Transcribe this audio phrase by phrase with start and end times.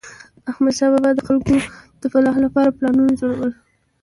[0.51, 1.55] احمدشاه بابا به د خلکو
[2.01, 3.51] د فلاح لپاره پلانونه جوړول.